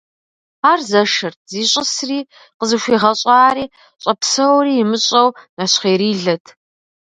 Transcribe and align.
Ар 0.71 0.79
зэшырт, 0.89 1.39
зищӀысри, 1.51 2.19
къызыхуигъэщӀари, 2.57 3.65
щӀэпсэури 4.01 4.73
имыщӀэу, 4.81 5.29
нэщхъеирилэт. 5.57 6.45